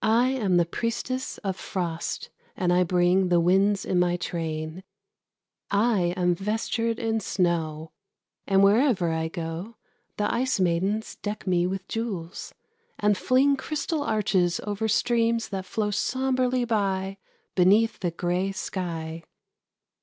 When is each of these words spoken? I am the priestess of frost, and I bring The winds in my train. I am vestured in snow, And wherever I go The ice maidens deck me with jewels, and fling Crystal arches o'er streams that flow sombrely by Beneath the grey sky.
I 0.00 0.28
am 0.30 0.56
the 0.56 0.64
priestess 0.64 1.36
of 1.44 1.56
frost, 1.56 2.30
and 2.56 2.72
I 2.72 2.84
bring 2.84 3.28
The 3.28 3.38
winds 3.38 3.84
in 3.84 3.98
my 3.98 4.16
train. 4.16 4.82
I 5.70 6.14
am 6.16 6.34
vestured 6.34 6.98
in 6.98 7.20
snow, 7.20 7.92
And 8.46 8.64
wherever 8.64 9.10
I 9.12 9.28
go 9.28 9.76
The 10.16 10.32
ice 10.34 10.58
maidens 10.58 11.16
deck 11.16 11.46
me 11.46 11.66
with 11.66 11.86
jewels, 11.86 12.54
and 12.98 13.14
fling 13.18 13.56
Crystal 13.56 14.02
arches 14.02 14.58
o'er 14.66 14.88
streams 14.88 15.50
that 15.50 15.66
flow 15.66 15.90
sombrely 15.90 16.64
by 16.64 17.18
Beneath 17.54 18.00
the 18.00 18.12
grey 18.12 18.52
sky. 18.52 19.22